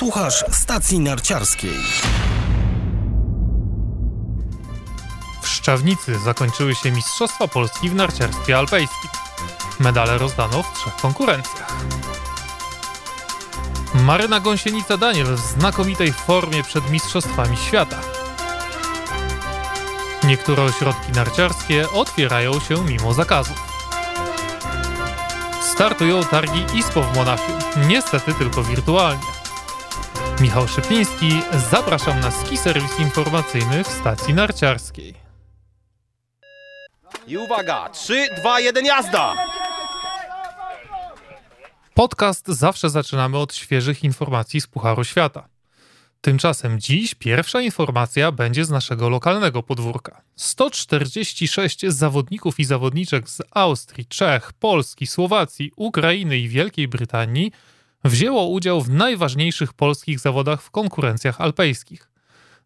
[0.00, 1.76] Słuchasz stacji narciarskiej.
[5.42, 9.10] W Szczawnicy zakończyły się Mistrzostwa Polski w narciarstwie alpejskim.
[9.80, 11.76] Medale rozdano w trzech konkurencjach.
[13.94, 18.00] Maryna Gąsienica-Daniel w znakomitej formie przed Mistrzostwami Świata.
[20.24, 23.58] Niektóre ośrodki narciarskie otwierają się mimo zakazów.
[25.72, 27.58] Startują targi ISPO w Monachium,
[27.88, 29.39] niestety tylko wirtualnie.
[30.40, 31.30] Michał Szypliński,
[31.70, 35.14] zapraszam na ski serwis informacyjny w stacji narciarskiej.
[37.26, 39.34] I uwaga, 3, 2, 1, jazda!
[41.94, 45.48] Podcast zawsze zaczynamy od świeżych informacji z Pucharu Świata.
[46.20, 50.22] Tymczasem dziś pierwsza informacja będzie z naszego lokalnego podwórka.
[50.36, 57.52] 146 zawodników i zawodniczek z Austrii, Czech, Polski, Słowacji, Ukrainy i Wielkiej Brytanii
[58.04, 62.10] wzięło udział w najważniejszych polskich zawodach w konkurencjach alpejskich.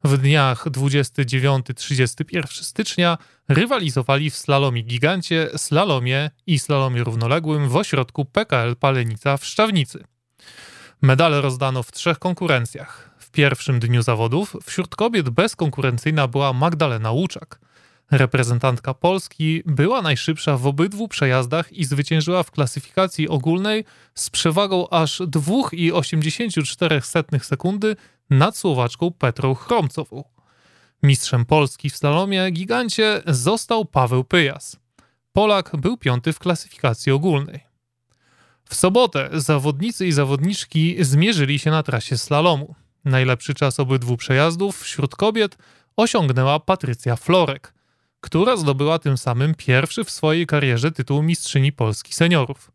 [0.05, 8.77] W dniach 29-31 stycznia rywalizowali w slalomie gigancie, slalomie i slalomie równoległym w ośrodku PKL
[8.77, 10.05] Palenica w Szczawnicy.
[11.03, 17.61] Medale rozdano w trzech konkurencjach pierwszym dniu zawodów wśród kobiet bezkonkurencyjna była Magdalena Łuczak.
[18.10, 25.20] Reprezentantka Polski była najszybsza w obydwu przejazdach i zwyciężyła w klasyfikacji ogólnej z przewagą aż
[25.20, 27.97] 2,84 sekundy
[28.30, 30.25] nad Słowaczką Petrą Chromcową.
[31.02, 34.77] Mistrzem Polski w slalomie gigancie został Paweł Pyjas.
[35.32, 37.60] Polak był piąty w klasyfikacji ogólnej.
[38.64, 42.75] W sobotę zawodnicy i zawodniczki zmierzyli się na trasie slalomu.
[43.05, 45.58] Najlepszy czas obydwu przejazdów wśród kobiet
[45.97, 47.75] osiągnęła Patrycja Florek,
[48.25, 52.70] która zdobyła tym samym pierwszy w swojej karierze tytuł mistrzyni Polski seniorów.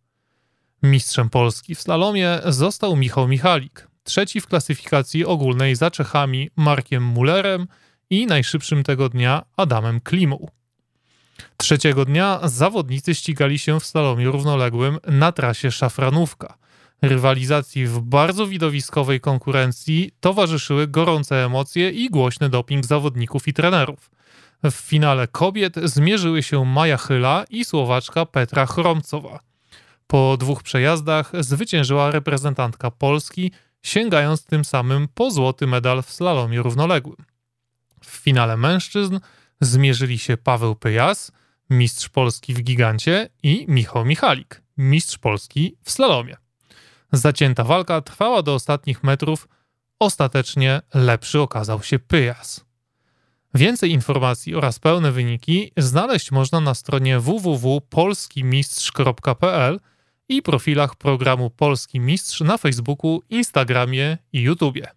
[0.84, 7.68] Mistrzem Polski w slalomie został Michał Michalik, trzeci w klasyfikacji ogólnej za Czechami Markiem Mullerem
[8.10, 10.48] i najszybszym tego dnia Adamem Klimą.
[11.58, 16.58] Trzeciego dnia zawodnicy ścigali się w slalomie równoległym na trasie Szafranówka–
[17.02, 24.12] Rywalizacji w bardzo widowiskowej konkurencji towarzyszyły gorące emocje i głośny doping zawodników i trenerów.
[24.64, 29.40] W finale kobiet zmierzyły się Maja Chyla i Słowaczka Petra Chromcowa.
[30.08, 37.26] Po dwóch przejazdach zwyciężyła reprezentantka Polski, sięgając tym samym po złoty medal w slalomie równoległym.
[38.04, 39.20] W finale mężczyzn
[39.62, 41.32] zmierzyli się Paweł Pyjas,
[41.70, 46.38] mistrz Polski w gigancie i Michał Michalik, mistrz Polski w slalomie.
[47.12, 49.48] Zacięta walka trwała do ostatnich metrów.
[50.00, 52.69] Ostatecznie lepszy okazał się Pyjas.
[53.54, 59.80] Więcej informacji oraz pełne wyniki znaleźć można na stronie www.polskimistrz.pl
[60.30, 64.88] i profilach programu Polski Mistrz na Facebooku, Instagramie i YouTubie.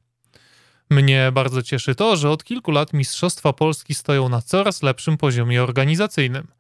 [0.91, 5.63] Mnie bardzo cieszy to, że od kilku lat Mistrzostwa Polski stoją na coraz lepszym poziomie
[5.63, 6.47] organizacyjnym–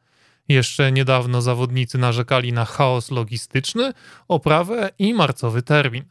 [0.49, 3.93] jeszcze niedawno zawodnicy narzekali na chaos logistyczny,
[4.29, 6.05] oprawę i marcowy termin.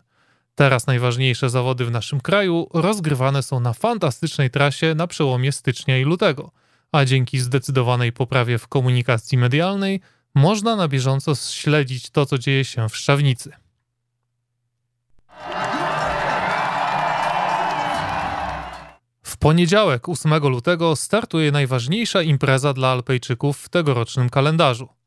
[0.55, 6.03] Teraz najważniejsze zawody w naszym kraju rozgrywane są na fantastycznej trasie na przełomie stycznia i
[6.03, 6.51] lutego,
[6.91, 10.01] a dzięki zdecydowanej poprawie w komunikacji medialnej
[10.35, 13.51] można na bieżąco śledzić to, co dzieje się w Szczawnicy.
[19.23, 25.00] W poniedziałek 8 lutego startuje najważniejsza impreza dla Alpejczyków w tegorocznym kalendarzu.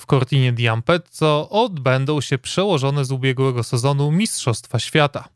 [0.00, 5.28] W Cortinie di Ampezzo odbędą się przełożone z ubiegłego sezonu Mistrzostwa Świata.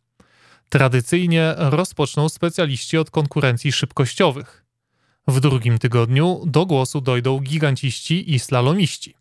[0.69, 4.64] Tradycyjnie rozpoczną specjaliści od konkurencji szybkościowych.
[5.28, 9.14] W drugim tygodniu do głosu dojdą giganciści i slalomiści.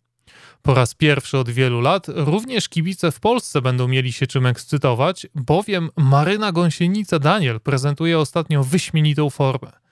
[0.62, 5.26] Po raz pierwszy od wielu lat również kibice w Polsce będą mieli się czym ekscytować,
[5.34, 9.83] bowiem Maryna Gąsienica Daniel prezentuje ostatnio wyśmienitą formę.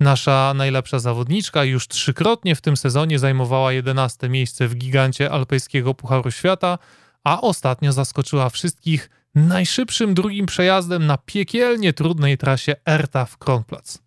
[0.00, 6.30] Nasza najlepsza zawodniczka już trzykrotnie w tym sezonie zajmowała 11 miejsce w gigancie alpejskiego Pucharu
[6.30, 6.78] Świata,
[7.24, 13.98] a ostatnio zaskoczyła wszystkich najszybszym drugim przejazdem na piekielnie trudnej trasie Erta w Kronplatz.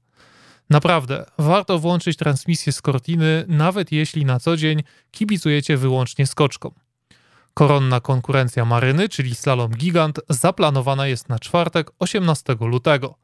[0.69, 6.71] Naprawdę, warto włączyć transmisję z Cortiny, nawet jeśli na co dzień kibicujecie wyłącznie skoczkom.
[7.53, 13.20] Koronna konkurencja Maryny, czyli slalom gigant, zaplanowana jest na czwartek 18 lutego.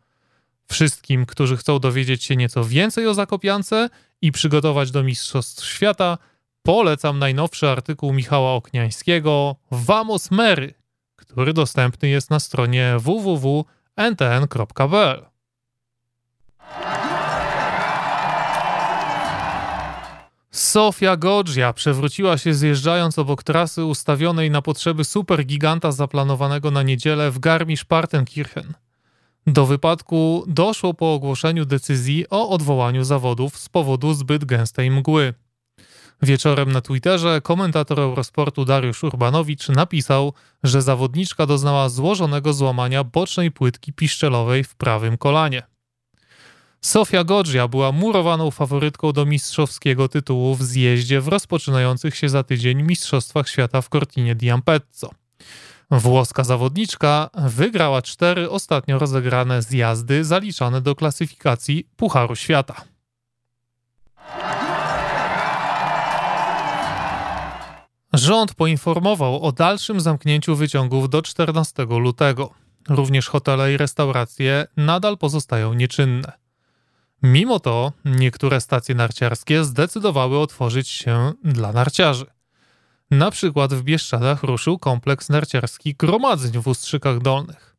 [0.67, 3.89] Wszystkim, którzy chcą dowiedzieć się nieco więcej o Zakopiance
[4.21, 6.17] i przygotować do Mistrzostw Świata,
[6.63, 10.73] polecam najnowszy artykuł Michała Okniańskiego Vamos Mary,
[11.15, 13.65] który dostępny jest na stronie www.ntn.pl.
[20.51, 27.39] Sofia Goggia przewróciła się zjeżdżając obok trasy ustawionej na potrzeby supergiganta zaplanowanego na niedzielę w
[27.39, 28.86] Garmisch-Partenkirchen.
[29.47, 35.33] Do wypadku doszło po ogłoszeniu decyzji o odwołaniu zawodów z powodu zbyt gęstej mgły.
[36.21, 40.33] Wieczorem na Twitterze komentator Eurosportu Dariusz Urbanowicz napisał,
[40.63, 45.63] że zawodniczka doznała złożonego złamania bocznej płytki piszczelowej w prawym kolanie.
[46.81, 52.83] Sofia Goggia była murowaną faworytką do mistrzowskiego tytułu w zjeździe w rozpoczynających się za tydzień
[52.83, 55.09] Mistrzostwach Świata w Cortinie di Ampezzo.
[55.91, 62.81] Włoska zawodniczka wygrała cztery ostatnio rozegrane zjazdy zaliczane do klasyfikacji Pucharu Świata.
[68.13, 72.49] Rząd poinformował o dalszym zamknięciu wyciągów do 14 lutego.
[72.89, 76.31] Również hotele i restauracje nadal pozostają nieczynne.
[77.23, 82.25] Mimo to niektóre stacje narciarskie zdecydowały otworzyć się dla narciarzy.
[83.11, 87.75] Na przykład w Bieszczadach ruszył kompleks narciarski Gromadzeń w Ustrzykach Dolnych.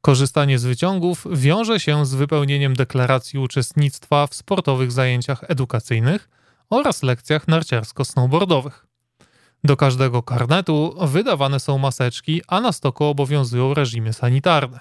[0.00, 6.28] Korzystanie z wyciągów wiąże się z wypełnieniem deklaracji uczestnictwa w sportowych zajęciach edukacyjnych
[6.70, 8.86] oraz lekcjach narciarsko-snowboardowych.
[9.64, 14.80] Do każdego karnetu wydawane są maseczki, a na stoku obowiązują reżimy sanitarne.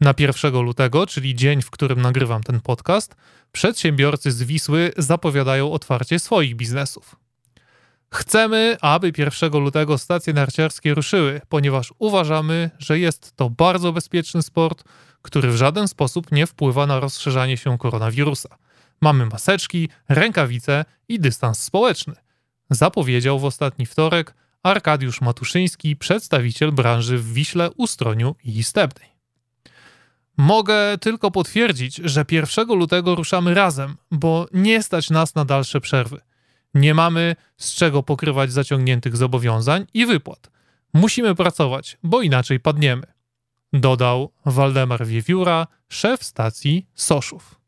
[0.00, 3.14] Na 1 lutego, czyli dzień, w którym nagrywam ten podcast,
[3.52, 7.23] przedsiębiorcy z Wisły zapowiadają otwarcie swoich biznesów.
[8.10, 14.84] Chcemy, aby 1 lutego stacje narciarskie ruszyły, ponieważ uważamy, że jest to bardzo bezpieczny sport,
[15.22, 18.48] który w żaden sposób nie wpływa na rozszerzanie się koronawirusa.
[19.00, 22.14] Mamy maseczki, rękawice i dystans społeczny
[22.70, 29.08] zapowiedział w ostatni wtorek Arkadiusz Matuszyński, przedstawiciel branży w Wiśle, Ustroniu i Stepnej.
[30.36, 36.20] Mogę tylko potwierdzić, że 1 lutego ruszamy razem, bo nie stać nas na dalsze przerwy.
[36.74, 40.50] Nie mamy z czego pokrywać zaciągniętych zobowiązań i wypłat.
[40.94, 43.02] Musimy pracować, bo inaczej padniemy.
[43.72, 47.60] Dodał Waldemar Wiewióra, szef stacji Soszów.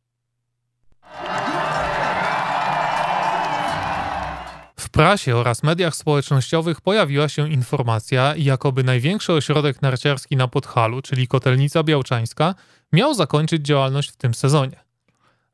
[4.81, 11.29] W prasie oraz mediach społecznościowych pojawiła się informacja, jakoby największy ośrodek narciarski na Podhalu, czyli
[11.29, 12.55] Kotelnica Białczańska,
[12.93, 14.85] miał zakończyć działalność w tym sezonie.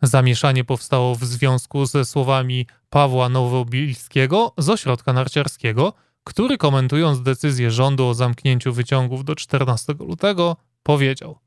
[0.03, 5.93] Zamieszanie powstało w związku ze słowami Pawła Nowobilskiego z ośrodka narciarskiego,
[6.25, 11.39] który komentując decyzję rządu o zamknięciu wyciągów do 14 lutego powiedział: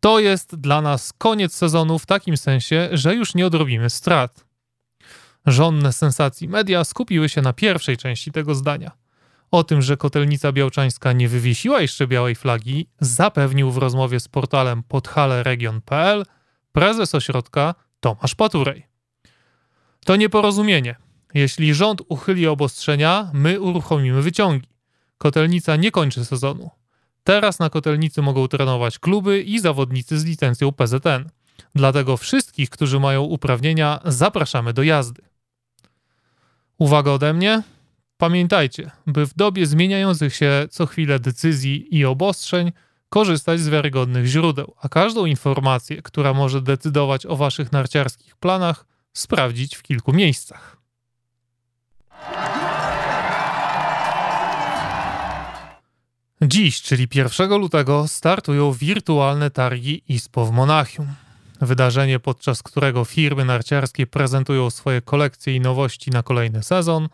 [0.00, 4.44] To jest dla nas koniec sezonu w takim sensie, że już nie odrobimy strat.
[5.46, 8.90] Żonne sensacji media skupiły się na pierwszej części tego zdania.
[9.50, 14.82] O tym, że Kotelnica Białczańska nie wywiesiła jeszcze białej flagi, zapewnił w rozmowie z portalem
[14.82, 16.24] podhaleregion.pl
[16.72, 18.89] prezes ośrodka Tomasz Paturej.
[20.04, 20.96] To nieporozumienie.
[21.34, 24.68] Jeśli rząd uchyli obostrzenia, my uruchomimy wyciągi.
[25.18, 26.70] Kotelnica nie kończy sezonu.
[27.24, 31.30] Teraz na Kotelnicy mogą trenować kluby i zawodnicy z licencją PZN.
[31.74, 35.22] Dlatego wszystkich, którzy mają uprawnienia, zapraszamy do jazdy.
[36.78, 37.62] Uwaga ode mnie.
[38.16, 42.72] Pamiętajcie, by w dobie zmieniających się co chwilę decyzji i obostrzeń
[43.08, 49.76] korzystać z wiarygodnych źródeł, a każdą informację, która może decydować o waszych narciarskich planach, sprawdzić
[49.76, 50.76] w kilku miejscach.
[56.42, 61.14] Dziś, czyli 1 lutego, startują wirtualne targi ISPO w Monachium.
[61.60, 67.08] Wydarzenie, podczas którego firmy narciarskie prezentują swoje kolekcje i nowości na kolejny sezon,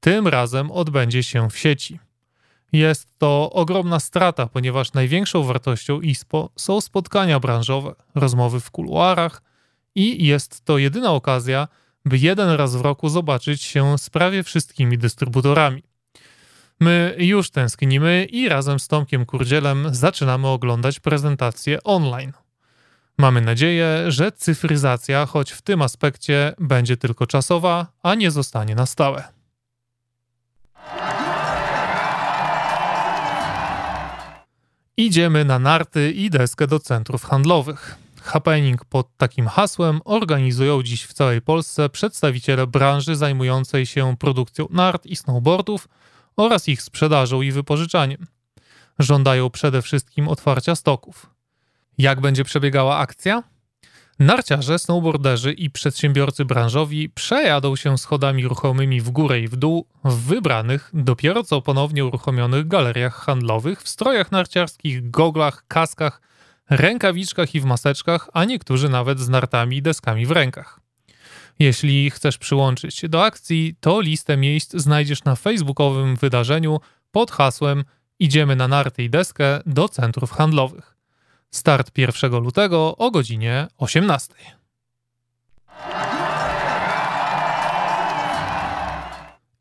[0.00, 2.00] tym razem odbędzie się w sieci.
[2.72, 9.42] Jest to ogromna strata, ponieważ największą wartością ISPO są spotkania branżowe, rozmowy w kuluarach
[10.00, 11.68] i jest to jedyna okazja,
[12.04, 15.82] by jeden raz w roku zobaczyć się z prawie wszystkimi dystrybutorami.
[16.80, 22.32] My już tęsknimy i razem z Tomkiem Kurdzielem zaczynamy oglądać prezentacje online.
[23.18, 28.86] Mamy nadzieję, że cyfryzacja, choć w tym aspekcie będzie tylko czasowa, a nie zostanie na
[28.86, 29.24] stałe.
[34.96, 37.96] Idziemy na narty i deskę do centrów handlowych.
[38.22, 45.06] Happening pod takim hasłem organizują dziś w całej Polsce przedstawiciele branży zajmującej się produkcją nart
[45.06, 45.88] i snowboardów
[46.36, 48.26] oraz ich sprzedażą i wypożyczaniem.
[48.98, 51.30] Żądają przede wszystkim otwarcia stoków.
[51.98, 53.42] Jak będzie przebiegała akcja?
[54.18, 60.14] Narciarze, snowboarderzy i przedsiębiorcy branżowi przejadą się schodami ruchomymi w górę i w dół w
[60.14, 66.20] wybranych, dopiero co ponownie uruchomionych galeriach handlowych w strojach narciarskich, goglach, kaskach,
[66.70, 70.80] rękawiczkach i w maseczkach, a niektórzy nawet z nartami i deskami w rękach.
[71.58, 77.84] Jeśli chcesz przyłączyć się do akcji, to listę miejsc znajdziesz na facebookowym wydarzeniu pod hasłem
[78.20, 80.96] Idziemy na narty i deskę do centrów handlowych.
[81.50, 84.34] Start 1 lutego o godzinie 18.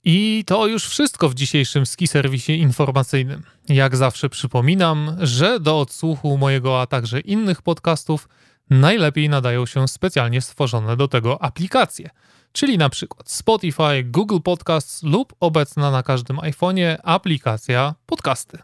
[0.03, 3.43] I to już wszystko w dzisiejszym ski serwisie informacyjnym.
[3.69, 8.29] Jak zawsze przypominam, że do odsłuchu mojego, a także innych podcastów
[8.69, 12.09] najlepiej nadają się specjalnie stworzone do tego aplikacje,
[12.51, 18.57] czyli na przykład Spotify, Google Podcasts lub obecna na każdym iPhone'ie aplikacja Podcasty.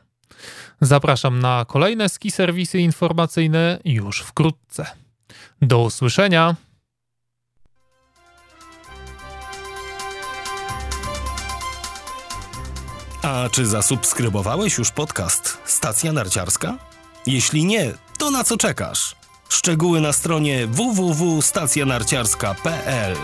[0.82, 4.86] Zapraszam na kolejne ski serwisy informacyjne już wkrótce.
[5.62, 6.56] Do usłyszenia.
[13.26, 16.78] A czy zasubskrybowałeś już podcast Stacja Narciarska?
[17.26, 19.16] Jeśli nie, to na co czekasz?
[19.50, 23.16] Szczegóły na stronie www.stacjanarciarska.pl